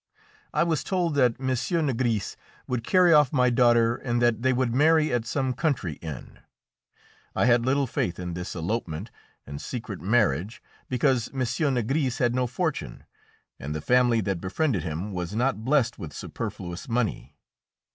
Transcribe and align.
I 0.51 0.63
was 0.63 0.83
told 0.83 1.13
that 1.13 1.35
M. 1.39 1.49
Nigris 1.85 2.35
would 2.65 2.83
carry 2.83 3.13
off 3.13 3.31
my 3.31 3.51
daughter 3.51 3.95
and 3.97 4.19
that 4.19 4.41
they 4.41 4.51
would 4.51 4.73
marry 4.73 5.13
at 5.13 5.27
some 5.27 5.53
country 5.53 5.99
inn. 6.01 6.39
I 7.35 7.45
had 7.45 7.67
little 7.67 7.85
faith 7.85 8.17
in 8.17 8.33
this 8.33 8.55
elopement 8.55 9.11
and 9.45 9.61
secret 9.61 10.01
marriage, 10.01 10.59
because 10.89 11.27
M. 11.31 11.41
Nigris 11.75 12.17
had 12.17 12.33
no 12.33 12.47
fortune, 12.47 13.03
and 13.59 13.75
the 13.75 13.79
family 13.79 14.21
that 14.21 14.41
befriended 14.41 14.81
him 14.81 15.13
was 15.13 15.35
not 15.35 15.63
blessed 15.63 15.99
with 15.99 16.13
superfluous 16.13 16.89
money. 16.89 17.35